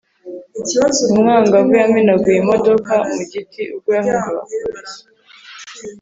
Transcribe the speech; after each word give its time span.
umwangavu 1.13 1.73
yamenaguye 1.81 2.37
imodoka 2.39 2.93
mu 3.13 3.21
giti 3.31 3.61
ubwo 3.75 3.89
yahungaga 3.97 4.29
abapolisi 4.31 5.01